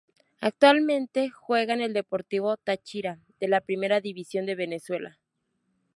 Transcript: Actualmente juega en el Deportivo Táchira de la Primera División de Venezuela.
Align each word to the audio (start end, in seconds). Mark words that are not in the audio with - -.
Actualmente 0.39 1.29
juega 1.29 1.75
en 1.75 1.79
el 1.81 1.93
Deportivo 1.93 2.57
Táchira 2.57 3.19
de 3.39 3.47
la 3.47 3.61
Primera 3.61 4.01
División 4.01 4.47
de 4.47 4.55
Venezuela. 4.55 5.19